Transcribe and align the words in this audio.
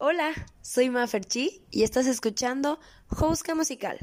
Hola, 0.00 0.30
soy 0.62 0.90
Maferchi 0.90 1.66
y 1.72 1.82
estás 1.82 2.06
escuchando 2.06 2.78
Jouska 3.08 3.56
Musical. 3.56 3.98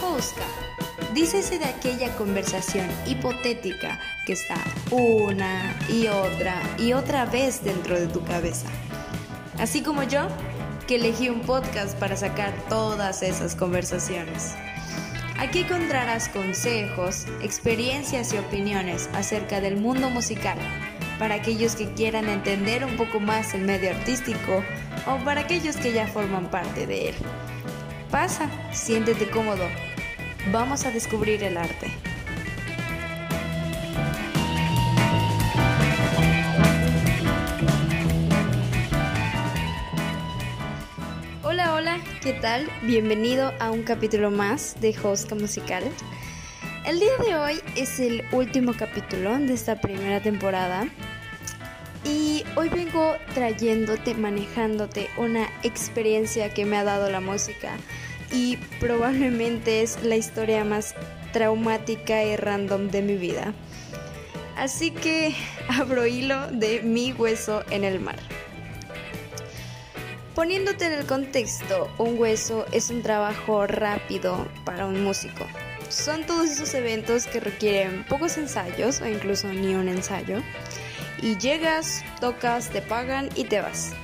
Jouska. 0.00 0.42
Dícese 1.14 1.60
de 1.60 1.66
aquella 1.66 2.12
conversación 2.16 2.88
hipotética 3.06 4.00
que 4.26 4.32
está 4.32 4.56
una 4.90 5.78
y 5.88 6.08
otra 6.08 6.60
y 6.76 6.92
otra 6.92 7.24
vez 7.24 7.62
dentro 7.62 7.94
de 7.94 8.08
tu 8.08 8.24
cabeza. 8.24 8.66
Así 9.60 9.80
como 9.80 10.02
yo, 10.02 10.26
que 10.88 10.96
elegí 10.96 11.28
un 11.28 11.42
podcast 11.42 11.96
para 12.00 12.16
sacar 12.16 12.52
todas 12.68 13.22
esas 13.22 13.54
conversaciones. 13.54 14.56
Aquí 15.38 15.60
encontrarás 15.60 16.30
consejos, 16.30 17.26
experiencias 17.42 18.32
y 18.32 18.38
opiniones 18.38 19.10
acerca 19.12 19.60
del 19.60 19.76
mundo 19.76 20.08
musical 20.08 20.56
para 21.18 21.34
aquellos 21.34 21.76
que 21.76 21.92
quieran 21.92 22.28
entender 22.28 22.84
un 22.86 22.96
poco 22.96 23.20
más 23.20 23.52
el 23.54 23.62
medio 23.62 23.90
artístico 23.90 24.62
o 25.06 25.22
para 25.24 25.42
aquellos 25.42 25.76
que 25.76 25.92
ya 25.92 26.06
forman 26.06 26.50
parte 26.50 26.86
de 26.86 27.10
él. 27.10 27.14
Pasa, 28.10 28.48
siéntete 28.72 29.28
cómodo. 29.28 29.68
Vamos 30.52 30.86
a 30.86 30.90
descubrir 30.90 31.42
el 31.42 31.58
arte. 31.58 31.90
¿Qué 42.26 42.32
tal? 42.32 42.68
Bienvenido 42.82 43.52
a 43.60 43.70
un 43.70 43.84
capítulo 43.84 44.32
más 44.32 44.80
de 44.80 44.92
Josca 44.92 45.36
Musical. 45.36 45.84
El 46.84 46.98
día 46.98 47.12
de 47.24 47.36
hoy 47.36 47.60
es 47.76 48.00
el 48.00 48.24
último 48.32 48.74
capítulo 48.76 49.38
de 49.38 49.54
esta 49.54 49.80
primera 49.80 50.20
temporada 50.20 50.88
y 52.04 52.42
hoy 52.56 52.68
vengo 52.68 53.14
trayéndote, 53.32 54.14
manejándote 54.14 55.08
una 55.16 55.48
experiencia 55.62 56.52
que 56.52 56.64
me 56.64 56.76
ha 56.76 56.82
dado 56.82 57.08
la 57.12 57.20
música 57.20 57.76
y 58.32 58.56
probablemente 58.80 59.82
es 59.82 60.02
la 60.02 60.16
historia 60.16 60.64
más 60.64 60.96
traumática 61.32 62.24
y 62.24 62.34
random 62.34 62.88
de 62.88 63.02
mi 63.02 63.14
vida. 63.14 63.54
Así 64.56 64.90
que 64.90 65.32
abro 65.68 66.08
hilo 66.08 66.48
de 66.48 66.82
mi 66.82 67.12
hueso 67.12 67.62
en 67.70 67.84
el 67.84 68.00
mar. 68.00 68.18
Poniéndote 70.36 70.84
en 70.84 70.92
el 70.92 71.06
contexto, 71.06 71.90
un 71.96 72.18
hueso 72.18 72.66
es 72.70 72.90
un 72.90 73.02
trabajo 73.02 73.66
rápido 73.66 74.46
para 74.66 74.84
un 74.84 75.02
músico. 75.02 75.46
Son 75.88 76.26
todos 76.26 76.50
esos 76.50 76.74
eventos 76.74 77.26
que 77.26 77.40
requieren 77.40 78.04
pocos 78.04 78.36
ensayos 78.36 79.00
o 79.00 79.06
incluso 79.06 79.48
ni 79.48 79.74
un 79.74 79.88
ensayo. 79.88 80.42
Y 81.22 81.38
llegas, 81.38 82.04
tocas, 82.20 82.68
te 82.68 82.82
pagan 82.82 83.30
y 83.34 83.44
te 83.44 83.62
vas. 83.62 83.94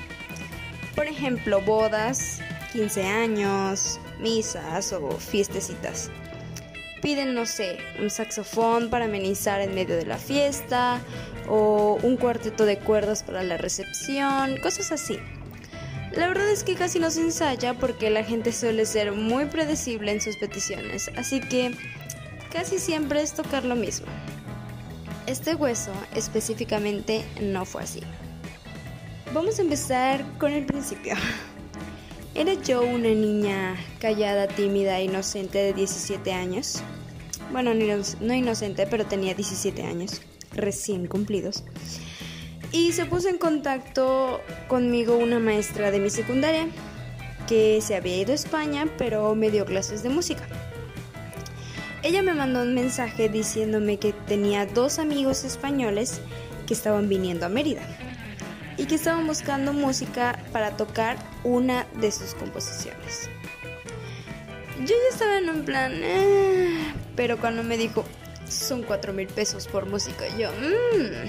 Por 0.97 1.05
ejemplo, 1.05 1.61
bodas, 1.61 2.41
15 2.73 3.03
años, 3.03 4.01
misas 4.19 4.95
o 4.95 5.11
fiestecitas. 5.11 6.11
Piden, 7.03 7.35
no 7.35 7.45
sé, 7.45 7.77
un 8.01 8.09
saxofón 8.09 8.89
para 8.89 9.05
amenizar 9.05 9.61
en 9.61 9.75
medio 9.75 9.97
de 9.97 10.07
la 10.07 10.17
fiesta 10.17 10.99
o 11.47 11.99
un 12.03 12.17
cuarteto 12.17 12.65
de 12.65 12.79
cuerdas 12.79 13.23
para 13.23 13.43
la 13.43 13.59
recepción, 13.59 14.57
cosas 14.63 14.93
así. 14.93 15.19
La 16.17 16.29
verdad 16.29 16.51
es 16.51 16.63
que 16.63 16.75
casi 16.75 16.99
no 16.99 17.11
se 17.11 17.23
ensaya 17.23 17.73
porque 17.73 18.11
la 18.11 18.23
gente 18.23 18.53
suele 18.53 18.85
ser 18.85 19.13
muy 19.13 19.47
predecible 19.47 20.13
en 20.13 20.21
sus 20.21 20.37
peticiones, 20.37 21.11
así 21.17 21.41
que 21.41 21.75
casi 22.53 22.79
siempre 22.79 23.23
es 23.23 23.33
tocar 23.33 23.65
lo 23.65 23.75
mismo. 23.75 24.07
Este 25.27 25.55
hueso 25.55 25.91
específicamente 26.15 27.25
no 27.41 27.65
fue 27.65 27.85
así. 27.85 28.01
Vamos 29.33 29.59
a 29.59 29.63
empezar 29.63 30.23
con 30.39 30.53
el 30.53 30.67
principio. 30.67 31.14
Era 32.35 32.55
yo 32.55 32.83
una 32.83 33.09
niña 33.09 33.77
callada, 33.98 34.48
tímida, 34.48 35.01
inocente 35.01 35.59
de 35.59 35.73
17 35.73 36.31
años. 36.35 36.83
Bueno, 37.53 37.73
no 37.73 38.35
inocente, 38.35 38.86
pero 38.86 39.07
tenía 39.07 39.33
17 39.33 39.83
años, 39.83 40.20
recién 40.53 41.07
cumplidos 41.07 41.65
y 42.70 42.92
se 42.92 43.05
puso 43.06 43.28
en 43.28 43.39
contacto 43.39 44.40
conmigo 44.68 45.17
una 45.17 45.39
maestra 45.39 45.90
de 45.90 45.98
mi 45.98 46.11
secundaria 46.11 46.67
que 47.48 47.80
se 47.83 47.96
había 47.96 48.17
ido 48.17 48.33
a 48.33 48.36
España 48.36 48.86
pero 48.98 49.34
me 49.34 49.50
dio 49.50 49.64
clases 49.64 50.02
de 50.02 50.08
música. 50.08 50.46
Ella 52.02 52.23
me 52.23 52.34
mandó 52.34 52.62
un 52.62 52.74
mensaje 52.74 53.28
diciéndome 53.28 53.98
que 53.98 54.12
tenía 54.12 54.67
dos 54.67 54.98
amigos 54.98 55.45
españoles 55.45 56.20
que 56.67 56.74
estaban 56.74 57.08
viniendo 57.08 57.46
a 57.46 57.48
Mérida 57.48 57.83
y 58.77 58.86
que 58.86 58.96
estaban 58.96 59.27
buscando 59.27 59.73
música 59.73 60.39
para 60.52 60.77
tocar 60.77 61.17
una 61.44 61.86
de 62.00 62.11
sus 62.11 62.34
composiciones. 62.34 63.29
Yo 64.80 64.86
ya 64.86 65.12
estaba 65.12 65.39
en 65.39 65.48
un 65.48 65.64
plan, 65.64 65.92
eh", 65.94 66.92
pero 67.14 67.39
cuando 67.39 67.62
me 67.62 67.77
dijo, 67.77 68.05
son 68.48 68.83
cuatro 68.83 69.12
mil 69.12 69.29
pesos 69.29 69.68
por 69.68 69.86
música, 69.86 70.24
yo, 70.36 70.50
mmm, 70.50 71.29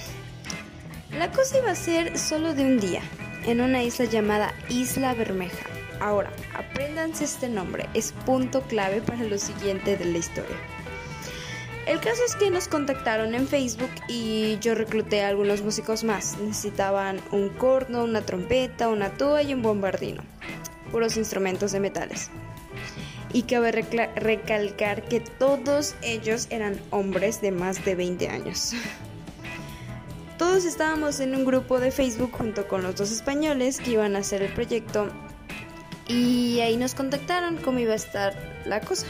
la 1.18 1.32
cosa 1.32 1.60
iba 1.60 1.72
a 1.72 1.76
ser 1.76 2.18
solo 2.18 2.54
de 2.54 2.64
un 2.64 2.80
día, 2.80 3.02
en 3.46 3.62
una 3.62 3.84
isla 3.84 4.06
llamada 4.06 4.54
Isla 4.70 5.14
Bermeja. 5.14 5.66
Ahora, 6.00 6.32
apréndanse 6.56 7.26
este 7.26 7.50
nombre, 7.50 7.88
es 7.94 8.14
punto 8.26 8.62
clave 8.64 9.02
para 9.02 9.24
lo 9.24 9.38
siguiente 9.38 9.96
de 9.96 10.06
la 10.06 10.18
historia. 10.18 10.58
El 11.86 12.00
caso 12.00 12.22
es 12.26 12.36
que 12.36 12.50
nos 12.50 12.68
contactaron 12.68 13.36
en 13.36 13.48
Facebook 13.48 13.92
y 14.08 14.58
yo 14.60 14.74
recluté 14.74 15.22
a 15.22 15.28
algunos 15.28 15.62
músicos 15.62 16.04
más. 16.04 16.38
Necesitaban 16.40 17.20
un 17.32 17.50
corno, 17.50 18.06
una 18.06 18.22
trompeta, 18.22 18.88
una 18.88 19.10
tuba 19.12 19.44
y 19.44 19.54
un 19.54 19.62
bombardino. 19.62 20.24
Puros 20.92 21.18
instrumentos 21.18 21.74
de 21.74 21.82
metales. 21.82 22.30
Y 23.34 23.44
cabe 23.44 23.72
recalcar 23.72 25.04
que 25.04 25.20
todos 25.20 25.96
ellos 26.02 26.48
eran 26.52 26.80
hombres 26.90 27.42
de 27.42 27.52
más 27.52 27.84
de 27.84 27.96
20 27.96 28.30
años. 28.30 28.74
Todos 30.44 30.66
estábamos 30.66 31.22
en 31.22 31.36
un 31.36 31.46
grupo 31.46 31.80
de 31.80 31.90
Facebook 31.90 32.34
junto 32.34 32.68
con 32.68 32.84
los 32.84 32.98
dos 32.98 33.14
españoles 33.14 33.80
que 33.80 33.92
iban 33.92 34.18
a 34.18 34.20
hacer 34.20 34.42
el 34.42 34.54
proyecto 34.54 35.08
y 36.06 36.60
ahí 36.60 36.76
nos 36.76 36.96
contactaron 36.96 37.56
cómo 37.56 37.80
iba 37.80 37.94
a 37.94 37.96
estar 37.96 38.36
la 38.66 38.82
cosa. 38.82 39.08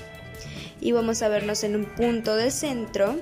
Íbamos 0.80 1.24
a 1.24 1.30
vernos 1.30 1.64
en 1.64 1.76
un 1.76 1.86
punto 1.86 2.36
del 2.36 2.52
centro, 2.52 3.16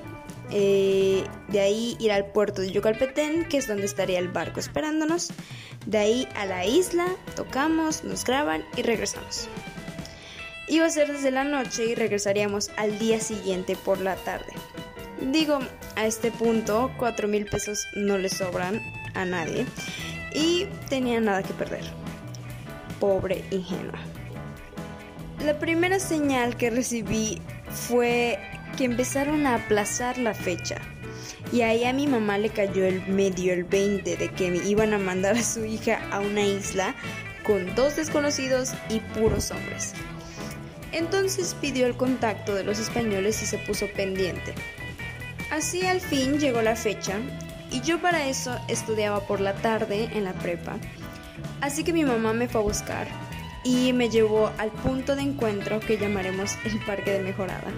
eh, 0.50 1.24
de 1.48 1.60
ahí 1.60 1.96
ir 2.00 2.12
al 2.12 2.26
puerto 2.26 2.60
de 2.60 2.70
Yucalpetén, 2.70 3.48
que 3.48 3.56
es 3.56 3.66
donde 3.66 3.86
estaría 3.86 4.18
el 4.18 4.28
barco 4.28 4.60
esperándonos, 4.60 5.30
de 5.86 5.96
ahí 5.96 6.28
a 6.36 6.44
la 6.44 6.66
isla, 6.66 7.06
tocamos, 7.34 8.04
nos 8.04 8.26
graban 8.26 8.62
y 8.76 8.82
regresamos. 8.82 9.48
Iba 10.68 10.84
a 10.84 10.90
ser 10.90 11.10
desde 11.10 11.30
la 11.30 11.44
noche 11.44 11.86
y 11.86 11.94
regresaríamos 11.94 12.72
al 12.76 12.98
día 12.98 13.20
siguiente 13.20 13.74
por 13.74 14.02
la 14.02 14.16
tarde. 14.16 14.52
Digo, 15.30 15.60
a 15.94 16.06
este 16.06 16.32
punto, 16.32 16.90
4 16.98 17.28
mil 17.28 17.46
pesos 17.46 17.86
no 17.94 18.18
le 18.18 18.28
sobran 18.28 18.80
a 19.14 19.24
nadie 19.24 19.66
y 20.34 20.66
tenía 20.88 21.20
nada 21.20 21.42
que 21.42 21.54
perder. 21.54 21.84
Pobre 22.98 23.44
ingenua. 23.50 23.98
La 25.44 25.58
primera 25.58 26.00
señal 26.00 26.56
que 26.56 26.70
recibí 26.70 27.40
fue 27.70 28.38
que 28.76 28.84
empezaron 28.84 29.46
a 29.46 29.56
aplazar 29.56 30.18
la 30.18 30.34
fecha. 30.34 30.76
Y 31.52 31.60
ahí 31.60 31.84
a 31.84 31.92
mi 31.92 32.06
mamá 32.06 32.38
le 32.38 32.48
cayó 32.48 32.84
el 32.84 33.06
medio, 33.06 33.52
el 33.52 33.64
20, 33.64 34.16
de 34.16 34.28
que 34.30 34.50
me 34.50 34.58
iban 34.58 34.92
a 34.92 34.98
mandar 34.98 35.36
a 35.36 35.42
su 35.42 35.64
hija 35.64 36.00
a 36.10 36.20
una 36.20 36.42
isla 36.42 36.94
con 37.44 37.74
dos 37.74 37.96
desconocidos 37.96 38.72
y 38.88 39.00
puros 39.00 39.50
hombres. 39.50 39.92
Entonces 40.92 41.56
pidió 41.60 41.86
el 41.86 41.96
contacto 41.96 42.54
de 42.54 42.64
los 42.64 42.78
españoles 42.78 43.42
y 43.42 43.46
se 43.46 43.58
puso 43.58 43.86
pendiente. 43.88 44.54
Así 45.52 45.84
al 45.84 46.00
fin 46.00 46.40
llegó 46.40 46.62
la 46.62 46.74
fecha 46.74 47.18
y 47.70 47.82
yo 47.82 48.00
para 48.00 48.26
eso 48.26 48.58
estudiaba 48.68 49.20
por 49.26 49.38
la 49.38 49.52
tarde 49.52 50.08
en 50.14 50.24
la 50.24 50.32
prepa. 50.32 50.78
Así 51.60 51.84
que 51.84 51.92
mi 51.92 52.06
mamá 52.06 52.32
me 52.32 52.48
fue 52.48 52.62
a 52.62 52.64
buscar 52.64 53.06
y 53.62 53.92
me 53.92 54.08
llevó 54.08 54.50
al 54.56 54.70
punto 54.70 55.14
de 55.14 55.20
encuentro 55.20 55.78
que 55.80 55.98
llamaremos 55.98 56.56
el 56.64 56.78
Parque 56.86 57.12
de 57.12 57.20
Mejorada. 57.20 57.70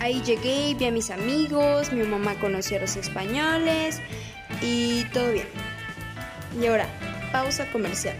Ahí 0.00 0.22
llegué 0.22 0.72
vi 0.72 0.86
a 0.86 0.90
mis 0.90 1.10
amigos, 1.10 1.92
mi 1.92 2.02
mamá 2.02 2.34
conoció 2.40 2.78
a 2.78 2.80
los 2.80 2.96
españoles 2.96 4.00
y 4.62 5.04
todo 5.12 5.32
bien. 5.32 5.48
Y 6.58 6.66
ahora, 6.66 6.86
pausa 7.30 7.70
comercial, 7.70 8.16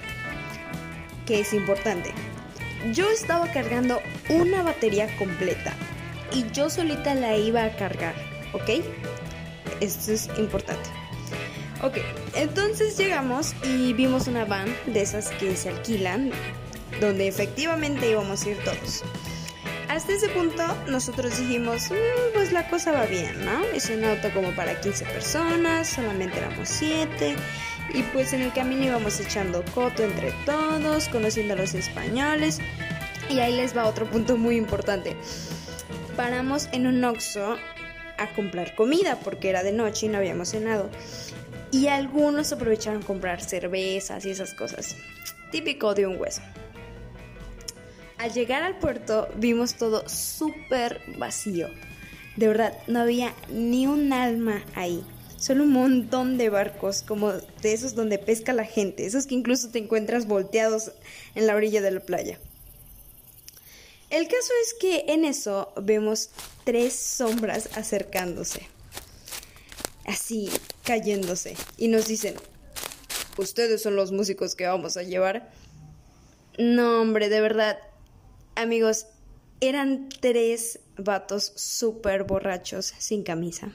que 1.25 1.41
es 1.41 1.55
importante. 1.55 2.12
Yo 2.93 3.11
estaba 3.11 3.50
cargando 3.53 4.03
una 4.29 4.62
batería 4.62 5.08
completa 5.17 5.73
y 6.34 6.50
yo 6.52 6.70
solita 6.70 7.14
la 7.14 7.37
iba 7.37 7.64
a 7.64 7.76
cargar, 7.76 8.14
¿ok? 8.52 8.84
Esto 9.81 10.12
es 10.12 10.29
importante. 10.38 10.88
Ok, 11.82 11.99
entonces 12.34 12.96
llegamos 12.96 13.55
y 13.64 13.93
vimos 13.93 14.29
una 14.29 14.44
van 14.44 14.73
de 14.87 15.02
esas 15.02 15.31
que 15.32 15.56
se 15.56 15.70
alquilan, 15.70 16.31
donde 17.00 17.26
efectivamente 17.26 18.08
íbamos 18.08 18.44
a 18.44 18.50
ir 18.50 18.58
todos. 18.64 19.02
Hasta 19.88 20.12
ese 20.12 20.29
punto 20.29 20.62
nosotros 20.87 21.37
dijimos, 21.38 21.90
mm, 21.90 22.34
pues 22.34 22.52
la 22.52 22.69
cosa 22.69 22.93
va 22.93 23.05
bien, 23.06 23.44
¿no? 23.44 23.62
Es 23.75 23.90
un 23.90 24.05
auto 24.05 24.32
como 24.32 24.52
para 24.52 24.81
15 24.81 25.05
personas, 25.06 25.88
solamente 25.88 26.38
éramos 26.38 26.69
7 26.69 27.34
y 27.93 28.02
pues 28.05 28.32
en 28.32 28.43
el 28.43 28.52
camino 28.52 28.84
íbamos 28.84 29.20
echando 29.20 29.64
coto 29.75 30.02
entre 30.02 30.32
todos, 30.46 31.08
conociendo 31.08 31.55
a 31.55 31.56
los 31.56 31.75
españoles 31.75 32.58
y 33.29 33.40
ahí 33.40 33.56
les 33.56 33.76
va 33.76 33.87
otro 33.87 34.06
punto 34.06 34.37
muy 34.37 34.56
importante. 34.56 35.17
Paramos 36.17 36.69
en 36.73 36.87
un 36.87 37.03
Oxxo 37.05 37.56
a 38.19 38.35
comprar 38.35 38.75
comida 38.75 39.19
porque 39.25 39.49
era 39.49 39.62
de 39.62 39.73
noche 39.73 40.06
y 40.06 40.09
no 40.11 40.19
habíamos 40.19 40.50
cenado. 40.50 40.91
Y 41.70 41.87
algunos 41.87 42.53
aprovecharon 42.53 43.03
comprar 43.03 43.41
cervezas 43.41 44.26
y 44.26 44.31
esas 44.31 44.53
cosas. 44.53 44.97
Típico 45.50 45.94
de 45.94 46.06
un 46.06 46.20
hueso. 46.20 46.43
Al 48.19 48.32
llegar 48.32 48.62
al 48.62 48.79
puerto 48.79 49.29
vimos 49.37 49.75
todo 49.75 50.06
súper 50.06 51.00
vacío. 51.17 51.70
De 52.37 52.47
verdad, 52.47 52.76
no 52.87 53.00
había 53.00 53.32
ni 53.49 53.87
un 53.87 54.12
alma 54.12 54.62
ahí. 54.75 55.03
Solo 55.38 55.65
un 55.65 55.73
montón 55.73 56.37
de 56.37 56.50
barcos, 56.50 57.03
como 57.03 57.32
de 57.32 57.73
esos 57.73 57.94
donde 57.94 58.19
pesca 58.19 58.53
la 58.53 58.65
gente, 58.65 59.06
esos 59.06 59.26
que 59.26 59.35
incluso 59.35 59.70
te 59.70 59.79
encuentras 59.79 60.26
volteados 60.26 60.93
en 61.35 61.47
la 61.47 61.56
orilla 61.56 61.81
de 61.81 61.91
la 61.91 62.00
playa. 62.00 62.38
El 64.12 64.29
caso 64.29 64.53
es 64.62 64.75
que 64.75 65.06
en 65.09 65.25
eso 65.25 65.73
vemos 65.75 66.29
tres 66.64 66.94
sombras 66.94 67.70
acercándose, 67.79 68.69
así 70.05 70.50
cayéndose, 70.85 71.56
y 71.79 71.88
nos 71.88 72.09
dicen, 72.09 72.35
¿ustedes 73.38 73.81
son 73.81 73.97
los 73.97 74.12
músicos 74.12 74.55
que 74.55 74.67
vamos 74.67 74.99
a 74.99 75.03
llevar? 75.03 75.50
No, 76.59 77.00
hombre, 77.00 77.31
de 77.31 77.41
verdad, 77.41 77.79
amigos, 78.55 79.06
eran 79.62 80.11
tres 80.20 80.81
vatos 80.99 81.50
súper 81.56 82.25
borrachos 82.25 82.93
sin 82.99 83.23
camisa. 83.23 83.73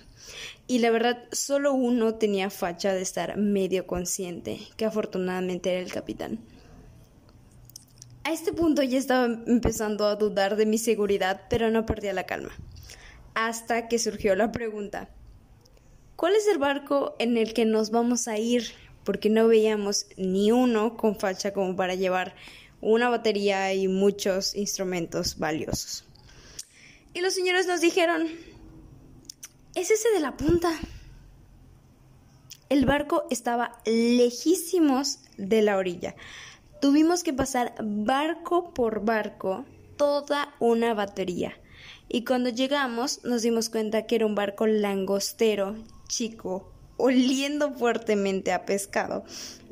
Y 0.67 0.79
la 0.79 0.91
verdad, 0.91 1.23
solo 1.31 1.73
uno 1.73 2.13
tenía 2.13 2.51
facha 2.51 2.93
de 2.93 3.01
estar 3.01 3.37
medio 3.37 3.87
consciente, 3.87 4.59
que 4.77 4.85
afortunadamente 4.85 5.71
era 5.71 5.79
el 5.79 5.91
capitán. 5.91 6.37
A 8.27 8.33
este 8.33 8.51
punto 8.51 8.83
ya 8.83 8.97
estaba 8.97 9.23
empezando 9.47 10.05
a 10.05 10.17
dudar 10.17 10.57
de 10.57 10.65
mi 10.65 10.77
seguridad, 10.77 11.43
pero 11.49 11.71
no 11.71 11.85
perdía 11.85 12.11
la 12.11 12.25
calma. 12.25 12.51
Hasta 13.35 13.87
que 13.87 13.99
surgió 13.99 14.35
la 14.35 14.51
pregunta, 14.51 15.09
¿cuál 16.17 16.35
es 16.35 16.45
el 16.49 16.57
barco 16.57 17.15
en 17.19 17.37
el 17.37 17.53
que 17.53 17.63
nos 17.63 17.89
vamos 17.89 18.27
a 18.27 18.37
ir? 18.37 18.73
Porque 19.05 19.29
no 19.29 19.47
veíamos 19.47 20.07
ni 20.17 20.51
uno 20.51 20.97
con 20.97 21.17
facha 21.17 21.53
como 21.53 21.77
para 21.77 21.95
llevar 21.95 22.35
una 22.81 23.07
batería 23.07 23.73
y 23.73 23.87
muchos 23.87 24.55
instrumentos 24.55 25.39
valiosos. 25.39 26.03
Y 27.13 27.21
los 27.21 27.33
señores 27.33 27.65
nos 27.65 27.79
dijeron, 27.79 28.27
es 29.73 29.89
ese 29.89 30.11
de 30.11 30.19
la 30.19 30.35
punta. 30.35 30.77
El 32.67 32.85
barco 32.85 33.23
estaba 33.29 33.81
lejísimos 33.85 35.19
de 35.37 35.61
la 35.61 35.77
orilla. 35.77 36.13
Tuvimos 36.81 37.23
que 37.23 37.33
pasar 37.33 37.73
barco 37.81 38.73
por 38.73 39.03
barco 39.03 39.65
toda 39.97 40.53
una 40.59 40.93
batería. 40.93 41.53
Y 42.07 42.23
cuando 42.23 42.49
llegamos 42.49 43.23
nos 43.23 43.41
dimos 43.41 43.69
cuenta 43.69 44.05
que 44.05 44.15
era 44.15 44.25
un 44.25 44.35
barco 44.35 44.67
langostero, 44.67 45.75
chico, 46.07 46.71
oliendo 46.97 47.73
fuertemente 47.73 48.51
a 48.53 48.65
pescado 48.65 49.23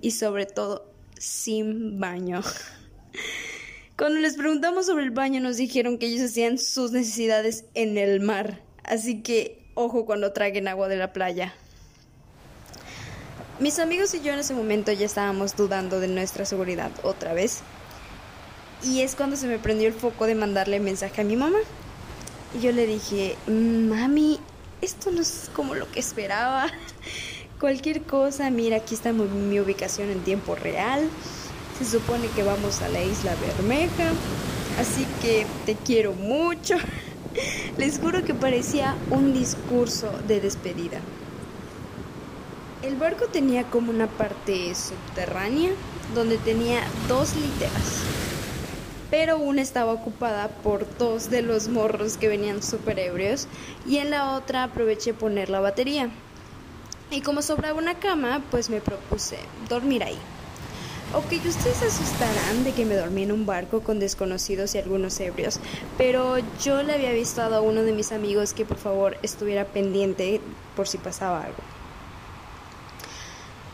y 0.01 0.11
sobre 0.11 0.45
todo 0.45 0.91
sin 1.17 1.99
baño. 1.99 2.41
Cuando 3.97 4.19
les 4.19 4.35
preguntamos 4.35 4.87
sobre 4.87 5.05
el 5.05 5.11
baño 5.11 5.39
nos 5.39 5.55
dijeron 5.55 5.97
que 5.97 6.07
ellos 6.07 6.29
hacían 6.29 6.57
sus 6.57 6.91
necesidades 6.91 7.63
en 7.75 7.97
el 7.97 8.19
mar, 8.19 8.61
así 8.83 9.23
que 9.23 9.65
ojo 9.73 10.05
cuando 10.05 10.33
traguen 10.33 10.67
agua 10.67 10.89
de 10.89 10.97
la 10.97 11.13
playa. 11.13 11.53
Mis 13.57 13.79
amigos 13.79 14.13
y 14.13 14.19
yo 14.19 14.33
en 14.33 14.39
ese 14.39 14.53
momento 14.53 14.91
ya 14.91 15.05
estábamos 15.05 15.55
dudando 15.55 16.01
de 16.01 16.09
nuestra 16.09 16.43
seguridad 16.43 16.91
otra 17.03 17.33
vez. 17.33 17.61
Y 18.83 18.99
es 18.99 19.15
cuando 19.15 19.37
se 19.37 19.47
me 19.47 19.59
prendió 19.59 19.87
el 19.87 19.93
foco 19.93 20.25
de 20.25 20.35
mandarle 20.35 20.81
mensaje 20.81 21.21
a 21.21 21.23
mi 21.23 21.37
mamá. 21.37 21.59
Y 22.53 22.61
yo 22.61 22.73
le 22.73 22.85
dije, 22.85 23.37
mami, 23.47 24.41
esto 24.81 25.09
no 25.09 25.21
es 25.21 25.49
como 25.53 25.73
lo 25.73 25.89
que 25.89 26.01
esperaba. 26.01 26.67
Cualquier 27.61 28.01
cosa, 28.01 28.49
mira, 28.49 28.75
aquí 28.75 28.93
está 28.93 29.13
mi, 29.13 29.59
ubicación 29.61 30.09
en 30.09 30.19
tiempo 30.19 30.55
real. 30.55 31.07
Se 31.79 31.85
supone 31.85 32.27
que 32.35 32.43
vamos 32.43 32.81
a 32.81 32.89
la 32.89 33.01
isla 33.01 33.35
Bermeja. 33.35 34.11
Así 34.81 35.07
que 35.21 35.47
te 35.65 35.75
quiero 35.75 36.11
mucho. 36.11 36.75
Les 37.77 37.99
juro 37.99 38.25
que 38.25 38.33
parecía 38.33 38.97
un 39.11 39.33
discurso 39.33 40.11
de 40.27 40.41
despedida. 40.41 40.99
El 42.85 42.97
barco 42.97 43.25
tenía 43.25 43.63
como 43.63 43.89
una 43.89 44.05
parte 44.05 44.75
subterránea 44.75 45.71
donde 46.13 46.37
tenía 46.37 46.83
dos 47.07 47.35
literas, 47.35 48.03
pero 49.09 49.39
una 49.39 49.63
estaba 49.63 49.91
ocupada 49.91 50.49
por 50.49 50.85
dos 50.99 51.31
de 51.31 51.41
los 51.41 51.67
morros 51.67 52.17
que 52.17 52.27
venían 52.27 52.61
súper 52.61 52.99
ebrios 52.99 53.47
y 53.87 53.97
en 53.97 54.11
la 54.11 54.35
otra 54.35 54.65
aproveché 54.65 55.15
poner 55.15 55.49
la 55.49 55.61
batería. 55.61 56.11
Y 57.09 57.21
como 57.21 57.41
sobraba 57.41 57.79
una 57.79 57.95
cama, 57.95 58.43
pues 58.51 58.69
me 58.69 58.81
propuse 58.81 59.39
dormir 59.67 60.03
ahí. 60.03 60.19
Ok, 61.15 61.43
ustedes 61.43 61.77
se 61.77 61.87
asustarán 61.87 62.63
de 62.63 62.71
que 62.73 62.85
me 62.85 62.93
dormí 62.93 63.23
en 63.23 63.31
un 63.31 63.47
barco 63.47 63.81
con 63.81 63.97
desconocidos 63.97 64.75
y 64.75 64.77
algunos 64.77 65.19
ebrios, 65.19 65.59
pero 65.97 66.37
yo 66.63 66.83
le 66.83 66.93
había 66.93 67.13
visto 67.13 67.41
a 67.41 67.61
uno 67.61 67.81
de 67.81 67.93
mis 67.93 68.11
amigos 68.11 68.53
que 68.53 68.63
por 68.63 68.77
favor 68.77 69.17
estuviera 69.23 69.65
pendiente 69.65 70.39
por 70.75 70.87
si 70.87 70.99
pasaba 70.99 71.45
algo. 71.45 71.74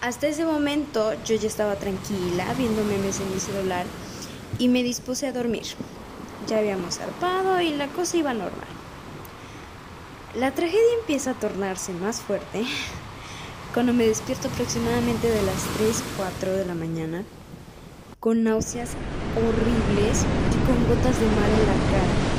Hasta 0.02 0.28
ese 0.28 0.46
momento 0.46 1.14
yo 1.26 1.36
ya 1.36 1.48
estaba 1.48 1.76
tranquila 1.76 2.52
viendo 2.58 2.84
memes 2.84 3.20
en 3.20 3.32
mi 3.32 3.40
celular 3.40 3.86
y 4.58 4.68
me 4.68 4.82
dispuse 4.82 5.28
a 5.28 5.32
dormir. 5.32 5.64
Ya 6.48 6.58
habíamos 6.58 6.98
zarpado 6.98 7.62
y 7.62 7.70
la 7.70 7.88
cosa 7.88 8.18
iba 8.18 8.34
normal. 8.34 8.68
La 10.34 10.52
tragedia 10.56 10.80
empieza 11.00 11.32
a 11.32 11.34
tornarse 11.36 11.94
más 11.94 12.20
fuerte 12.20 12.66
cuando 13.76 13.94
me 13.94 14.08
despierto 14.08 14.48
aproximadamente 14.48 15.30
de 15.30 15.44
las 15.44 15.62
3, 15.78 16.04
4 16.18 16.52
de 16.54 16.66
la 16.66 16.74
mañana 16.74 17.24
con 18.20 18.44
náuseas 18.44 18.92
horribles 19.38 20.26
y 20.50 20.66
con 20.66 20.88
gotas 20.88 21.20
de 21.20 21.26
mar 21.28 21.50
en 21.50 21.68
la 21.68 21.78
cara. 21.92 22.32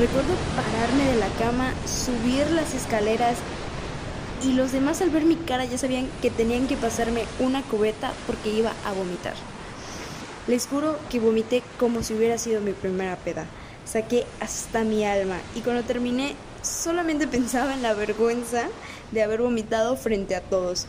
Recuerdo 0.00 0.34
pararme 0.56 1.04
de 1.04 1.16
la 1.20 1.28
cama, 1.38 1.72
subir 1.86 2.50
las 2.50 2.74
escaleras 2.74 3.36
y 4.42 4.52
los 4.52 4.72
demás 4.72 5.02
al 5.02 5.10
ver 5.10 5.24
mi 5.24 5.36
cara 5.36 5.64
ya 5.64 5.76
sabían 5.76 6.08
que 6.22 6.30
tenían 6.30 6.66
que 6.66 6.76
pasarme 6.76 7.24
una 7.38 7.62
cubeta 7.62 8.12
porque 8.26 8.50
iba 8.50 8.72
a 8.86 8.92
vomitar. 8.92 9.34
Les 10.46 10.66
juro 10.66 10.98
que 11.10 11.20
vomité 11.20 11.62
como 11.78 12.02
si 12.02 12.14
hubiera 12.14 12.38
sido 12.38 12.60
mi 12.60 12.72
primera 12.72 13.16
peda. 13.16 13.44
Saqué 13.84 14.24
hasta 14.40 14.82
mi 14.82 15.04
alma 15.04 15.38
y 15.54 15.60
cuando 15.60 15.82
terminé 15.82 16.34
solamente 16.62 17.26
pensaba 17.28 17.74
en 17.74 17.82
la 17.82 17.94
vergüenza 17.94 18.68
de 19.12 19.22
haber 19.22 19.42
vomitado 19.42 19.96
frente 19.96 20.34
a 20.34 20.40
todos. 20.40 20.86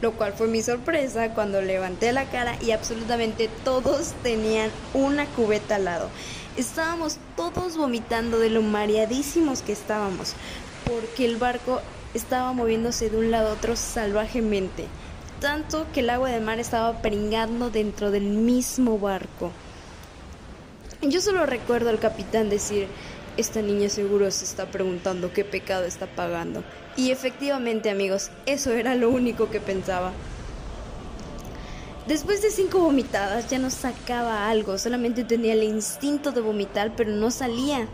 Lo 0.00 0.12
cual 0.12 0.32
fue 0.32 0.46
mi 0.46 0.62
sorpresa 0.62 1.34
cuando 1.34 1.60
levanté 1.60 2.12
la 2.12 2.30
cara 2.30 2.56
y 2.62 2.70
absolutamente 2.70 3.50
todos 3.64 4.14
tenían 4.22 4.70
una 4.94 5.26
cubeta 5.26 5.74
al 5.74 5.86
lado. 5.86 6.08
Estábamos 6.56 7.18
todos 7.36 7.76
vomitando 7.76 8.38
de 8.38 8.48
lo 8.48 8.62
mareadísimos 8.62 9.62
que 9.62 9.72
estábamos, 9.72 10.34
porque 10.86 11.24
el 11.24 11.36
barco 11.36 11.80
estaba 12.14 12.52
moviéndose 12.52 13.10
de 13.10 13.18
un 13.18 13.30
lado 13.30 13.50
a 13.50 13.52
otro 13.52 13.76
salvajemente, 13.76 14.86
tanto 15.40 15.86
que 15.92 16.00
el 16.00 16.10
agua 16.10 16.30
de 16.30 16.40
mar 16.40 16.58
estaba 16.58 17.00
pringando 17.02 17.70
dentro 17.70 18.10
del 18.10 18.24
mismo 18.24 18.98
barco. 18.98 19.52
Yo 21.02 21.20
solo 21.20 21.46
recuerdo 21.46 21.90
al 21.90 22.00
capitán 22.00 22.50
decir, 22.50 22.88
esta 23.36 23.62
niña 23.62 23.88
seguro 23.88 24.30
se 24.32 24.44
está 24.44 24.66
preguntando 24.66 25.32
qué 25.32 25.44
pecado 25.44 25.84
está 25.84 26.06
pagando. 26.06 26.64
Y 26.96 27.12
efectivamente 27.12 27.88
amigos, 27.88 28.30
eso 28.46 28.72
era 28.72 28.96
lo 28.96 29.10
único 29.10 29.48
que 29.48 29.60
pensaba. 29.60 30.12
Después 32.08 32.42
de 32.42 32.50
cinco 32.50 32.80
vomitadas 32.80 33.48
ya 33.48 33.58
no 33.58 33.70
sacaba 33.70 34.48
algo, 34.48 34.78
solamente 34.78 35.22
tenía 35.24 35.52
el 35.52 35.62
instinto 35.62 36.32
de 36.32 36.40
vomitar, 36.40 36.96
pero 36.96 37.10
no 37.12 37.30
salía. 37.30 37.86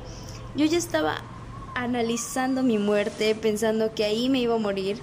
Yo 0.54 0.64
ya 0.64 0.78
estaba 0.78 1.20
analizando 1.74 2.62
mi 2.62 2.78
muerte, 2.78 3.34
pensando 3.34 3.94
que 3.94 4.04
ahí 4.04 4.28
me 4.28 4.40
iba 4.40 4.54
a 4.54 4.58
morir, 4.58 4.98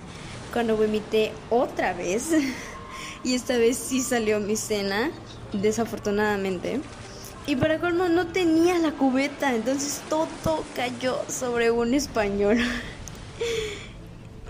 cuando 0.54 0.78
vomité 0.78 1.32
otra 1.50 1.94
vez. 1.94 2.30
y 3.24 3.36
esta 3.36 3.58
vez 3.58 3.78
sí 3.78 4.02
salió 4.02 4.40
mi 4.40 4.56
cena, 4.56 5.12
desafortunadamente. 5.54 6.82
Y 7.48 7.56
para 7.56 7.80
colmo 7.80 8.08
no 8.08 8.28
tenía 8.28 8.78
la 8.78 8.92
cubeta, 8.92 9.56
entonces 9.56 10.02
todo 10.10 10.64
cayó 10.76 11.20
sobre 11.28 11.72
un 11.72 11.94
español. 11.94 12.58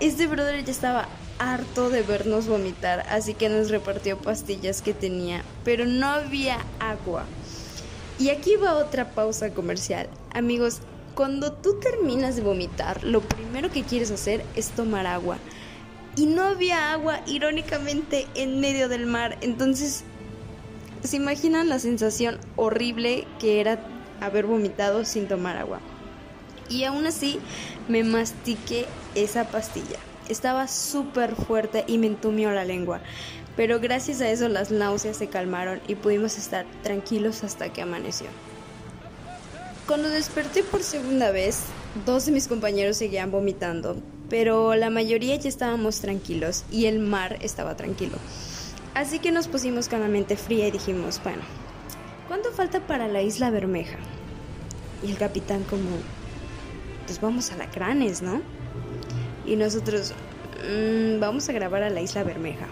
Este 0.00 0.26
brother 0.26 0.64
ya 0.64 0.72
estaba 0.72 1.08
harto 1.38 1.88
de 1.88 2.02
vernos 2.02 2.48
vomitar, 2.48 3.06
así 3.08 3.34
que 3.34 3.48
nos 3.48 3.70
repartió 3.70 4.18
pastillas 4.18 4.82
que 4.82 4.94
tenía, 4.94 5.44
pero 5.64 5.86
no 5.86 6.08
había 6.08 6.58
agua. 6.80 7.24
Y 8.18 8.30
aquí 8.30 8.56
va 8.56 8.74
otra 8.74 9.10
pausa 9.10 9.54
comercial. 9.54 10.08
Amigos, 10.32 10.80
cuando 11.14 11.52
tú 11.52 11.78
terminas 11.80 12.36
de 12.36 12.42
vomitar, 12.42 13.04
lo 13.04 13.20
primero 13.20 13.70
que 13.70 13.82
quieres 13.82 14.10
hacer 14.10 14.44
es 14.56 14.70
tomar 14.70 15.06
agua. 15.06 15.38
Y 16.16 16.26
no 16.26 16.42
había 16.42 16.92
agua, 16.92 17.20
irónicamente, 17.26 18.26
en 18.34 18.60
medio 18.60 18.88
del 18.88 19.06
mar. 19.06 19.38
Entonces, 19.40 20.04
¿se 21.02 21.16
imaginan 21.16 21.68
la 21.68 21.78
sensación 21.78 22.38
horrible 22.56 23.26
que 23.38 23.60
era 23.60 23.84
haber 24.20 24.46
vomitado 24.46 25.04
sin 25.04 25.28
tomar 25.28 25.56
agua? 25.56 25.80
Y 26.68 26.84
aún 26.84 27.06
así, 27.06 27.38
me 27.88 28.04
mastiqué 28.04 28.86
esa 29.14 29.44
pastilla. 29.48 29.98
Estaba 30.28 30.68
súper 30.68 31.34
fuerte 31.34 31.84
y 31.86 31.98
me 31.98 32.06
entumió 32.06 32.50
la 32.50 32.64
lengua. 32.64 33.00
Pero 33.56 33.80
gracias 33.80 34.20
a 34.20 34.30
eso 34.30 34.48
las 34.48 34.70
náuseas 34.70 35.16
se 35.16 35.28
calmaron 35.28 35.80
y 35.86 35.94
pudimos 35.94 36.38
estar 36.38 36.64
tranquilos 36.82 37.44
hasta 37.44 37.70
que 37.70 37.82
amaneció. 37.82 38.28
Cuando 39.86 40.08
desperté 40.08 40.62
por 40.62 40.82
segunda 40.82 41.32
vez, 41.32 41.64
dos 42.06 42.26
de 42.26 42.32
mis 42.32 42.46
compañeros 42.46 42.96
seguían 42.96 43.32
vomitando, 43.32 43.96
pero 44.30 44.76
la 44.76 44.90
mayoría 44.90 45.34
ya 45.36 45.48
estábamos 45.48 46.00
tranquilos 46.00 46.64
y 46.70 46.86
el 46.86 47.00
mar 47.00 47.36
estaba 47.40 47.76
tranquilo. 47.76 48.16
Así 48.94 49.18
que 49.18 49.32
nos 49.32 49.48
pusimos 49.48 49.88
con 49.88 50.00
la 50.00 50.06
mente 50.06 50.36
fría 50.36 50.68
y 50.68 50.70
dijimos, 50.70 51.20
bueno, 51.24 51.42
¿cuánto 52.28 52.52
falta 52.52 52.86
para 52.86 53.08
la 53.08 53.22
isla 53.22 53.50
Bermeja? 53.50 53.98
Y 55.02 55.10
el 55.10 55.18
capitán 55.18 55.64
como, 55.64 55.90
pues 57.06 57.20
vamos 57.20 57.50
a 57.50 57.56
la 57.56 57.68
Cranes, 57.68 58.22
¿no? 58.22 58.40
Y 59.44 59.56
nosotros, 59.56 60.12
mm, 60.64 61.18
vamos 61.18 61.48
a 61.48 61.52
grabar 61.52 61.82
a 61.82 61.90
la 61.90 62.00
isla 62.00 62.22
Bermeja. 62.22 62.68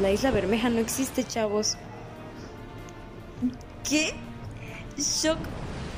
La 0.00 0.10
isla 0.10 0.30
Bermeja 0.30 0.70
no 0.70 0.78
existe, 0.78 1.22
chavos. 1.22 1.76
¿Qué? 3.86 4.14
Shock, 4.98 5.38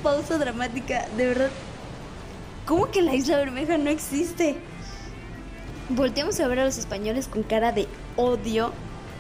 pausa 0.03 0.37
dramática, 0.37 1.09
de 1.17 1.27
verdad. 1.27 1.51
¿Cómo 2.67 2.91
que 2.91 3.01
la 3.01 3.15
isla 3.15 3.39
Bermeja 3.39 3.79
no 3.79 3.89
existe? 3.89 4.57
Volteamos 5.89 6.39
a 6.39 6.47
ver 6.47 6.61
a 6.61 6.65
los 6.67 6.77
españoles 6.77 7.27
con 7.27 7.43
cara 7.43 7.73
de 7.73 7.89
odio 8.17 8.73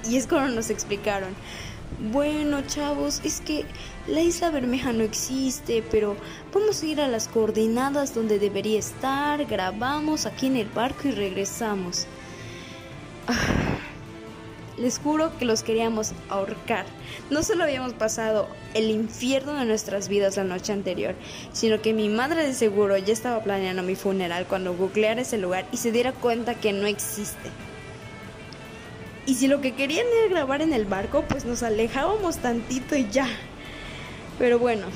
y 0.08 0.16
es 0.16 0.26
cuando 0.26 0.54
nos 0.54 0.70
explicaron. 0.70 1.34
Bueno, 2.12 2.60
chavos, 2.66 3.20
es 3.24 3.40
que 3.40 3.64
la 4.06 4.20
isla 4.20 4.50
Bermeja 4.50 4.92
no 4.92 5.02
existe, 5.02 5.82
pero 5.90 6.14
vamos 6.52 6.82
a 6.82 6.86
ir 6.86 7.00
a 7.00 7.08
las 7.08 7.28
coordenadas 7.28 8.14
donde 8.14 8.38
debería 8.38 8.78
estar, 8.78 9.44
grabamos 9.46 10.26
aquí 10.26 10.46
en 10.46 10.56
el 10.56 10.68
barco 10.68 11.08
y 11.08 11.12
regresamos. 11.12 12.06
Ah. 13.26 13.59
Les 14.80 14.98
juro 14.98 15.36
que 15.38 15.44
los 15.44 15.62
queríamos 15.62 16.12
ahorcar. 16.30 16.86
No 17.28 17.42
solo 17.42 17.64
habíamos 17.64 17.92
pasado 17.92 18.48
el 18.72 18.90
infierno 18.90 19.52
de 19.52 19.66
nuestras 19.66 20.08
vidas 20.08 20.38
la 20.38 20.44
noche 20.44 20.72
anterior, 20.72 21.14
sino 21.52 21.82
que 21.82 21.92
mi 21.92 22.08
madre 22.08 22.46
de 22.46 22.54
seguro 22.54 22.96
ya 22.96 23.12
estaba 23.12 23.42
planeando 23.42 23.82
mi 23.82 23.94
funeral 23.94 24.46
cuando 24.46 24.74
googleara 24.74 25.20
ese 25.20 25.36
lugar 25.36 25.66
y 25.70 25.76
se 25.76 25.92
diera 25.92 26.12
cuenta 26.12 26.54
que 26.54 26.72
no 26.72 26.86
existe. 26.86 27.50
Y 29.26 29.34
si 29.34 29.48
lo 29.48 29.60
que 29.60 29.74
querían 29.74 30.06
era 30.06 30.30
grabar 30.30 30.62
en 30.62 30.72
el 30.72 30.86
barco, 30.86 31.24
pues 31.28 31.44
nos 31.44 31.62
alejábamos 31.62 32.38
tantito 32.38 32.96
y 32.96 33.06
ya. 33.10 33.28
Pero 34.38 34.58
bueno, 34.58 34.86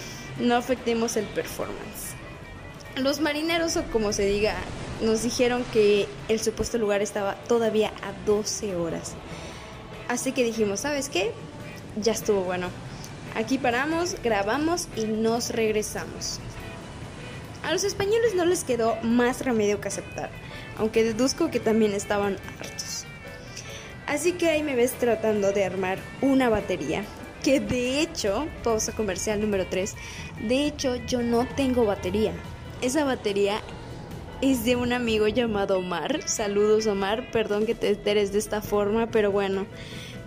no 0.41 0.57
afectemos 0.57 1.17
el 1.19 1.27
performance. 1.27 2.15
Los 2.97 3.21
marineros, 3.21 3.77
o 3.77 3.83
como 3.93 4.15
se 4.15 4.25
diga, 4.25 4.57
nos 5.03 5.23
dijeron 5.23 5.63
que 5.73 6.09
el 6.29 6.41
supuesto 6.41 6.79
lugar 6.79 7.03
estaba 7.03 7.35
todavía 7.47 7.93
a 8.03 8.13
12 8.25 8.77
horas. 8.77 9.13
Así 10.09 10.33
que 10.33 10.45
dijimos, 10.45 10.81
¿sabes 10.81 11.09
qué? 11.09 11.33
Ya 11.97 12.13
estuvo 12.13 12.43
bueno. 12.43 12.69
Aquí 13.35 13.59
paramos, 13.59 14.17
grabamos 14.23 14.89
y 14.97 15.07
nos 15.07 15.51
regresamos. 15.51 16.39
A 17.65 17.73
los 17.73 17.83
españoles 17.83 18.35
no 18.35 18.45
les 18.45 18.63
quedó 18.63 18.97
más 19.03 19.45
remedio 19.45 19.81
que 19.81 19.89
aceptar, 19.89 20.31
aunque 20.77 21.03
deduzco 21.03 21.51
que 21.51 21.61
también 21.61 21.95
estaban 21.95 22.37
hartos. 22.61 23.07
Así 24.07 24.33
que 24.33 24.51
ahí 24.51 24.63
me 24.63 24.77
ves 24.77 24.93
tratando 24.93 25.51
de 25.51 25.65
armar 25.65 25.99
una 26.21 26.51
batería, 26.51 27.05
que 27.43 27.61
de 27.61 28.01
hecho, 28.01 28.47
pausa 28.63 28.93
comercial 28.93 29.41
número 29.41 29.67
3, 29.67 29.95
de 30.47 30.67
hecho 30.67 30.97
yo 30.97 31.23
no 31.23 31.47
tengo 31.47 31.87
batería. 31.87 32.33
Esa 32.83 33.05
batería 33.05 33.63
de 34.45 34.77
un 34.77 34.93
amigo 34.93 35.27
llamado 35.27 35.79
Omar. 35.79 36.21
Saludos 36.29 36.87
Omar, 36.87 37.31
perdón 37.31 37.65
que 37.65 37.75
te 37.75 37.89
enteres 37.89 38.31
de 38.31 38.39
esta 38.39 38.61
forma, 38.61 39.07
pero 39.07 39.33
bueno, 39.33 39.65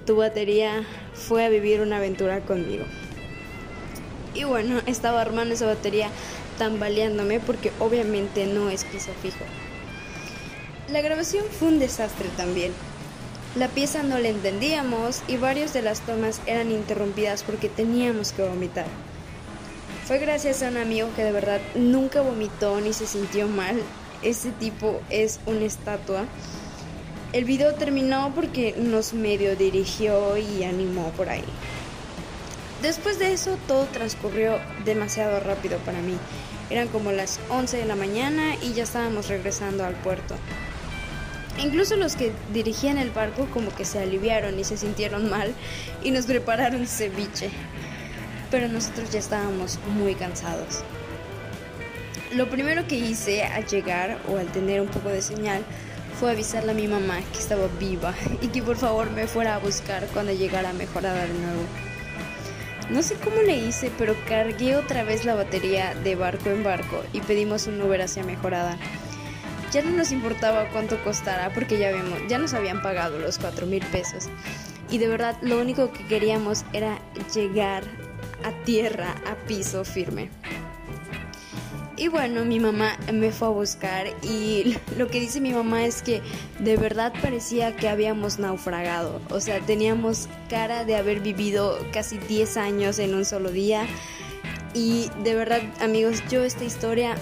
tu 0.07 0.15
batería 0.15 0.83
fue 1.13 1.45
a 1.45 1.49
vivir 1.49 1.81
una 1.81 1.97
aventura 1.97 2.39
conmigo. 2.39 2.83
Y 4.33 4.43
bueno, 4.43 4.81
estaba 4.87 5.21
armando 5.21 5.53
esa 5.53 5.67
batería 5.67 6.09
tambaleándome 6.57 7.39
porque 7.39 7.71
obviamente 7.79 8.47
no 8.47 8.71
es 8.71 8.85
piso 8.85 9.11
fijo. 9.21 9.45
La 10.91 11.01
grabación 11.01 11.45
fue 11.51 11.67
un 11.67 11.77
desastre 11.77 12.27
también. 12.35 12.71
La 13.55 13.67
pieza 13.67 14.01
no 14.01 14.17
la 14.17 14.29
entendíamos 14.29 15.21
y 15.27 15.37
varias 15.37 15.73
de 15.73 15.83
las 15.83 16.01
tomas 16.01 16.41
eran 16.47 16.71
interrumpidas 16.71 17.43
porque 17.43 17.69
teníamos 17.69 18.31
que 18.31 18.41
vomitar. 18.41 18.87
Fue 20.07 20.17
gracias 20.17 20.63
a 20.63 20.69
un 20.69 20.77
amigo 20.77 21.07
que 21.15 21.23
de 21.23 21.31
verdad 21.31 21.61
nunca 21.75 22.21
vomitó 22.21 22.81
ni 22.81 22.93
se 22.93 23.05
sintió 23.05 23.47
mal. 23.47 23.79
Ese 24.21 24.51
tipo 24.51 25.01
es 25.09 25.39
una 25.45 25.65
estatua. 25.65 26.25
El 27.33 27.45
video 27.45 27.73
terminó 27.75 28.31
porque 28.33 28.75
nos 28.77 29.13
medio 29.13 29.55
dirigió 29.55 30.37
y 30.37 30.63
animó 30.63 31.09
por 31.11 31.29
ahí. 31.29 31.43
Después 32.81 33.19
de 33.19 33.33
eso 33.33 33.57
todo 33.67 33.85
transcurrió 33.85 34.59
demasiado 34.85 35.39
rápido 35.39 35.77
para 35.79 35.99
mí. 35.99 36.17
Eran 36.69 36.87
como 36.87 37.11
las 37.11 37.39
11 37.49 37.77
de 37.77 37.85
la 37.85 37.95
mañana 37.95 38.55
y 38.61 38.73
ya 38.73 38.83
estábamos 38.83 39.27
regresando 39.27 39.85
al 39.85 39.95
puerto. 39.95 40.35
Incluso 41.63 41.95
los 41.95 42.15
que 42.15 42.33
dirigían 42.53 42.97
el 42.97 43.09
barco 43.09 43.47
como 43.53 43.73
que 43.73 43.85
se 43.85 43.99
aliviaron 43.99 44.59
y 44.59 44.63
se 44.63 44.77
sintieron 44.77 45.29
mal 45.29 45.53
y 46.03 46.11
nos 46.11 46.25
prepararon 46.25 46.85
ceviche 46.85 47.49
pero 48.51 48.67
nosotros 48.67 49.09
ya 49.11 49.19
estábamos 49.19 49.79
muy 49.95 50.15
cansados. 50.15 50.83
Lo 52.35 52.49
primero 52.49 52.85
que 52.87 52.95
hice 52.95 53.43
al 53.43 53.65
llegar 53.65 54.19
o 54.27 54.37
al 54.37 54.47
tener 54.47 54.81
un 54.81 54.87
poco 54.89 55.09
de 55.09 55.21
señal 55.21 55.63
fue 56.19 56.31
avisarle 56.31 56.71
a 56.71 56.75
mi 56.75 56.87
mamá 56.87 57.19
que 57.31 57.39
estaba 57.39 57.67
viva 57.79 58.13
y 58.41 58.47
que 58.47 58.61
por 58.61 58.75
favor 58.75 59.09
me 59.11 59.27
fuera 59.27 59.55
a 59.55 59.59
buscar 59.59 60.05
cuando 60.07 60.33
llegara 60.33 60.73
mejorada 60.73 61.25
de 61.25 61.33
nuevo. 61.33 61.63
No 62.89 63.01
sé 63.01 63.15
cómo 63.15 63.41
le 63.41 63.57
hice, 63.57 63.91
pero 63.97 64.15
cargué 64.27 64.75
otra 64.75 65.03
vez 65.03 65.25
la 65.25 65.35
batería 65.35 65.93
de 65.95 66.15
barco 66.15 66.49
en 66.49 66.63
barco 66.63 67.03
y 67.13 67.21
pedimos 67.21 67.67
un 67.67 67.81
Uber 67.81 68.01
hacia 68.01 68.23
mejorada. 68.23 68.77
Ya 69.71 69.81
no 69.81 69.91
nos 69.91 70.11
importaba 70.11 70.69
cuánto 70.69 71.01
costara 71.03 71.53
porque 71.53 71.77
ya, 71.77 71.91
vimos, 71.91 72.19
ya 72.29 72.37
nos 72.39 72.53
habían 72.53 72.81
pagado 72.81 73.19
los 73.19 73.37
4 73.37 73.65
mil 73.67 73.85
pesos. 73.87 74.29
Y 74.89 74.97
de 74.99 75.07
verdad 75.07 75.37
lo 75.41 75.59
único 75.59 75.91
que 75.91 76.05
queríamos 76.07 76.63
era 76.71 76.99
llegar 77.33 77.83
a 78.43 78.51
tierra, 78.63 79.15
a 79.25 79.35
piso 79.45 79.83
firme. 79.83 80.29
Y 81.99 82.09
bueno, 82.09 82.45
mi 82.45 82.59
mamá 82.59 82.95
me 83.11 83.31
fue 83.31 83.47
a 83.47 83.51
buscar 83.51 84.05
y 84.21 84.77
lo 84.97 85.07
que 85.07 85.19
dice 85.19 85.41
mi 85.41 85.51
mamá 85.51 85.83
es 85.83 86.03
que 86.03 86.21
de 86.59 86.77
verdad 86.77 87.11
parecía 87.23 87.75
que 87.75 87.89
habíamos 87.89 88.37
naufragado. 88.37 89.19
O 89.31 89.39
sea, 89.39 89.59
teníamos 89.61 90.29
cara 90.47 90.85
de 90.85 90.95
haber 90.95 91.21
vivido 91.21 91.79
casi 91.91 92.19
10 92.19 92.57
años 92.57 92.99
en 92.99 93.15
un 93.15 93.25
solo 93.25 93.49
día. 93.49 93.87
Y 94.75 95.09
de 95.23 95.33
verdad, 95.33 95.61
amigos, 95.81 96.21
yo 96.29 96.43
esta 96.43 96.65
historia 96.65 97.15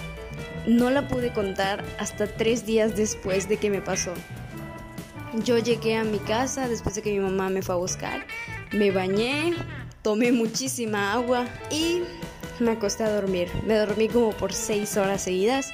no 0.66 0.90
la 0.90 1.08
pude 1.08 1.32
contar 1.32 1.82
hasta 1.98 2.26
tres 2.26 2.66
días 2.66 2.96
después 2.96 3.48
de 3.48 3.56
que 3.56 3.70
me 3.70 3.80
pasó. 3.80 4.12
Yo 5.42 5.56
llegué 5.56 5.96
a 5.96 6.04
mi 6.04 6.18
casa 6.18 6.68
después 6.68 6.94
de 6.96 7.02
que 7.02 7.12
mi 7.12 7.20
mamá 7.20 7.48
me 7.48 7.62
fue 7.62 7.74
a 7.74 7.78
buscar, 7.78 8.26
me 8.72 8.90
bañé, 8.90 9.54
tomé 10.02 10.32
muchísima 10.32 11.12
agua 11.12 11.46
y 11.70 12.02
me 12.60 12.72
acosté 12.72 13.04
a 13.04 13.10
dormir. 13.10 13.50
Me 13.64 13.74
dormí 13.74 14.08
como 14.08 14.30
por 14.32 14.52
seis 14.52 14.96
horas 14.96 15.22
seguidas. 15.22 15.72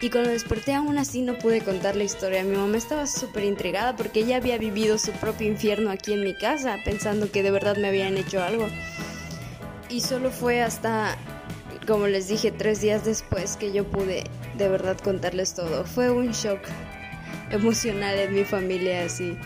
Y 0.00 0.08
cuando 0.08 0.30
desperté 0.30 0.72
aún 0.74 0.96
así 0.96 1.20
no 1.20 1.36
pude 1.38 1.60
contar 1.60 1.94
la 1.94 2.04
historia. 2.04 2.42
Mi 2.42 2.56
mamá 2.56 2.78
estaba 2.78 3.06
súper 3.06 3.44
intrigada 3.44 3.96
porque 3.96 4.20
ella 4.20 4.36
había 4.36 4.56
vivido 4.56 4.96
su 4.96 5.12
propio 5.12 5.46
infierno 5.46 5.90
aquí 5.90 6.14
en 6.14 6.24
mi 6.24 6.34
casa, 6.34 6.78
pensando 6.84 7.30
que 7.30 7.42
de 7.42 7.50
verdad 7.50 7.76
me 7.76 7.88
habían 7.88 8.16
hecho 8.16 8.42
algo. 8.42 8.66
Y 9.90 10.00
solo 10.00 10.30
fue 10.30 10.62
hasta, 10.62 11.18
como 11.86 12.06
les 12.06 12.28
dije, 12.28 12.50
tres 12.50 12.80
días 12.80 13.04
después 13.04 13.56
que 13.56 13.72
yo 13.72 13.84
pude 13.84 14.24
de 14.56 14.68
verdad 14.68 14.96
contarles 14.98 15.52
todo. 15.54 15.84
Fue 15.84 16.10
un 16.10 16.30
shock 16.30 16.60
emocional 17.50 18.18
en 18.18 18.34
mi 18.34 18.44
familia 18.44 19.04
así. 19.04 19.36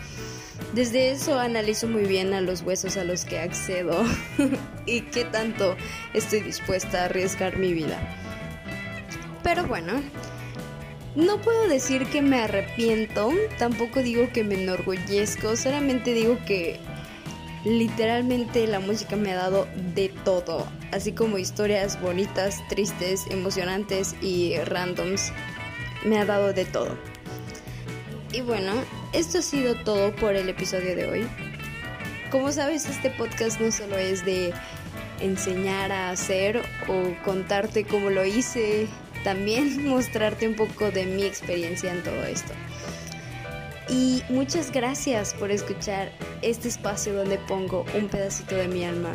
Desde 0.75 1.11
eso 1.11 1.39
analizo 1.39 1.87
muy 1.87 2.03
bien 2.03 2.33
a 2.33 2.41
los 2.41 2.61
huesos 2.61 2.97
a 2.97 3.03
los 3.03 3.23
que 3.23 3.39
accedo 3.39 4.03
y 4.85 5.01
qué 5.03 5.23
tanto 5.23 5.75
estoy 6.13 6.41
dispuesta 6.41 7.01
a 7.01 7.05
arriesgar 7.05 7.57
mi 7.57 7.73
vida. 7.73 7.97
Pero 9.41 9.65
bueno, 9.65 9.93
no 11.15 11.39
puedo 11.39 11.69
decir 11.69 12.05
que 12.07 12.21
me 12.21 12.41
arrepiento, 12.41 13.31
tampoco 13.57 14.03
digo 14.03 14.27
que 14.33 14.43
me 14.43 14.55
enorgullezco, 14.55 15.55
solamente 15.55 16.13
digo 16.13 16.37
que 16.45 16.79
Literalmente 17.65 18.67
la 18.67 18.79
música 18.79 19.15
me 19.15 19.31
ha 19.31 19.37
dado 19.37 19.67
de 19.95 20.09
todo, 20.23 20.67
así 20.91 21.13
como 21.13 21.39
historias 21.39 21.99
bonitas, 21.99 22.61
tristes, 22.69 23.25
emocionantes 23.31 24.15
y 24.21 24.55
randoms. 24.65 25.33
Me 26.05 26.19
ha 26.19 26.25
dado 26.25 26.53
de 26.53 26.65
todo. 26.65 26.95
Y 28.31 28.41
bueno, 28.41 28.73
esto 29.15 29.37
ha 29.37 29.41
sido 29.41 29.75
todo 29.75 30.13
por 30.13 30.35
el 30.35 30.49
episodio 30.49 30.93
de 30.95 31.07
hoy. 31.07 31.27
Como 32.31 32.51
sabes, 32.51 32.85
este 32.85 33.09
podcast 33.09 33.61
no 33.61 33.71
solo 33.71 33.97
es 33.97 34.25
de 34.25 34.53
enseñar 35.21 35.91
a 35.93 36.09
hacer 36.09 36.61
o 36.89 37.15
contarte 37.23 37.85
cómo 37.85 38.09
lo 38.09 38.25
hice, 38.25 38.87
también 39.23 39.87
mostrarte 39.89 40.47
un 40.47 40.55
poco 40.55 40.91
de 40.91 41.05
mi 41.05 41.23
experiencia 41.23 41.93
en 41.93 42.03
todo 42.03 42.23
esto. 42.25 42.51
Y 43.87 44.21
muchas 44.27 44.71
gracias 44.71 45.33
por 45.33 45.49
escuchar 45.49 46.11
este 46.41 46.67
espacio 46.67 47.13
donde 47.13 47.37
pongo 47.37 47.85
un 47.97 48.09
pedacito 48.09 48.55
de 48.55 48.67
mi 48.67 48.83
alma. 48.83 49.13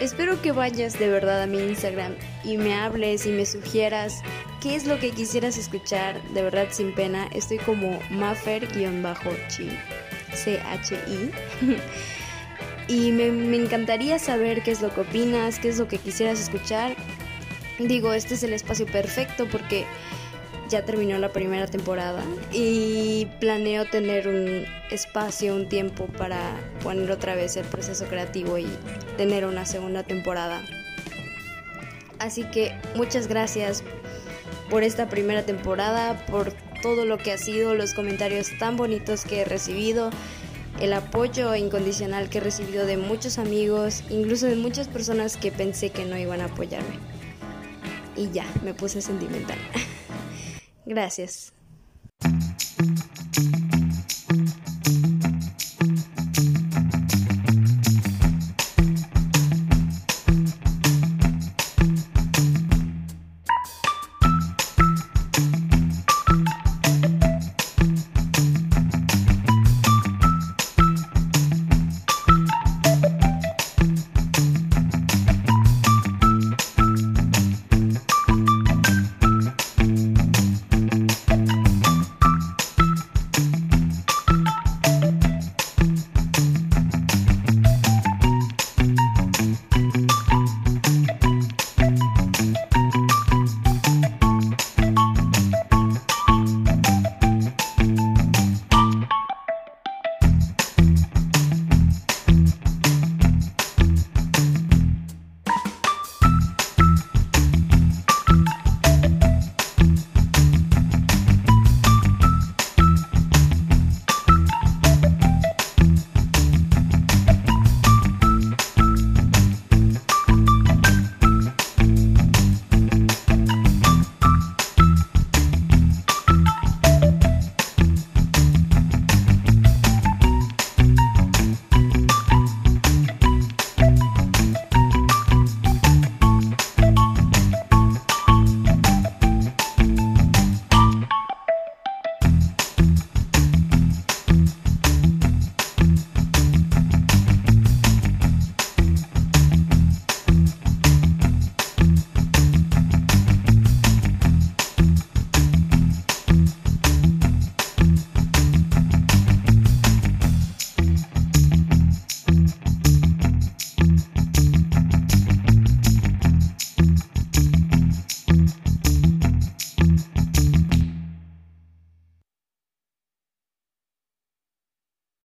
Espero 0.00 0.40
que 0.40 0.52
vayas 0.52 0.96
de 0.96 1.08
verdad 1.08 1.42
a 1.42 1.46
mi 1.46 1.58
Instagram 1.58 2.14
y 2.44 2.56
me 2.56 2.74
hables 2.74 3.26
y 3.26 3.30
me 3.30 3.44
sugieras 3.44 4.22
qué 4.60 4.76
es 4.76 4.86
lo 4.86 5.00
que 5.00 5.10
quisieras 5.10 5.58
escuchar, 5.58 6.22
de 6.34 6.42
verdad 6.42 6.68
sin 6.70 6.94
pena. 6.94 7.28
Estoy 7.32 7.58
como 7.58 7.98
maffer-chi, 8.10 9.70
C-H-I. 10.34 11.30
y 12.88 13.10
me 13.10 13.56
encantaría 13.56 14.20
saber 14.20 14.62
qué 14.62 14.70
es 14.70 14.80
lo 14.80 14.94
que 14.94 15.00
opinas, 15.00 15.58
qué 15.58 15.68
es 15.68 15.78
lo 15.78 15.88
que 15.88 15.98
quisieras 15.98 16.38
escuchar. 16.38 16.94
Digo, 17.80 18.12
este 18.12 18.34
es 18.34 18.44
el 18.44 18.52
espacio 18.52 18.86
perfecto 18.86 19.48
porque 19.50 19.84
ya 20.68 20.84
terminó 20.84 21.18
la 21.18 21.32
primera 21.32 21.66
temporada 21.66 22.22
y 22.52 23.26
planeo 23.40 23.86
tener 23.86 24.28
un 24.28 24.64
espacio, 24.90 25.54
un 25.54 25.68
tiempo 25.68 26.06
para 26.06 26.38
poner 26.82 27.10
otra 27.10 27.34
vez 27.34 27.56
el 27.56 27.64
proceso 27.64 28.06
creativo 28.06 28.58
y 28.58 28.66
tener 29.16 29.44
una 29.46 29.64
segunda 29.66 30.02
temporada. 30.02 30.62
Así 32.18 32.44
que 32.44 32.74
muchas 32.96 33.28
gracias 33.28 33.82
por 34.70 34.82
esta 34.82 35.08
primera 35.08 35.44
temporada, 35.44 36.26
por 36.26 36.52
todo 36.82 37.04
lo 37.04 37.18
que 37.18 37.32
ha 37.32 37.38
sido, 37.38 37.74
los 37.74 37.94
comentarios 37.94 38.50
tan 38.58 38.76
bonitos 38.76 39.24
que 39.24 39.40
he 39.40 39.44
recibido, 39.44 40.10
el 40.80 40.92
apoyo 40.92 41.54
incondicional 41.54 42.28
que 42.28 42.38
he 42.38 42.40
recibido 42.40 42.86
de 42.86 42.96
muchos 42.96 43.38
amigos, 43.38 44.04
incluso 44.10 44.46
de 44.46 44.56
muchas 44.56 44.88
personas 44.88 45.36
que 45.36 45.50
pensé 45.50 45.90
que 45.90 46.04
no 46.04 46.16
iban 46.18 46.40
a 46.40 46.46
apoyarme. 46.46 46.98
Y 48.16 48.30
ya, 48.30 48.44
me 48.64 48.74
puse 48.74 49.00
sentimental. 49.00 49.58
Gracias. 50.88 51.52